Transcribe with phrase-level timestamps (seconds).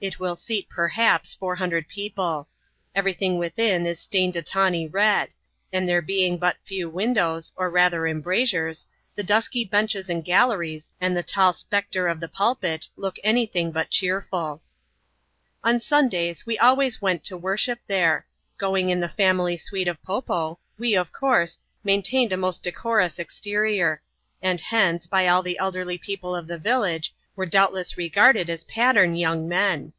[0.00, 2.46] It will seat, perhaps, four hundred people.
[2.94, 5.34] Every thing witiiin is stained a tawny red;
[5.72, 8.86] and there being but few windoiwB, or rather embrasures,
[9.16, 13.72] the dusky benches and galleries, and the ti£ spectre of a pulpit, look any thing
[13.72, 14.60] but che^uL
[15.64, 18.24] On Sundays, we always went to worship here.
[18.56, 23.18] Going in ihc family suite of Po Po, we, of course, maintained a most decoroui
[23.18, 24.00] exterior;
[24.40, 29.14] and hence, by all the elderly people of the village^ were doubtless regarded as pattern
[29.14, 29.92] young men.